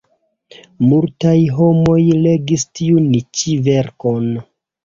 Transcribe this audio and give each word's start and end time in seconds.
Multaj 0.85 1.35
homoj 1.59 1.99
legis 2.23 2.67
tiun 2.81 3.07
ĉi 3.21 3.55
verkon. 3.71 4.29